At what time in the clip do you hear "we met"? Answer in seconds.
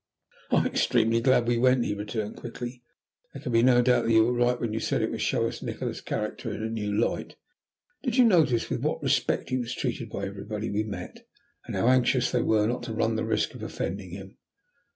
10.71-11.27